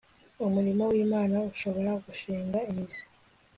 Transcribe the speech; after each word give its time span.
umurimo 0.45 0.83
wImana 0.91 1.37
ushobora 1.51 1.91
gushinga 2.05 2.57
imizi 2.69 3.03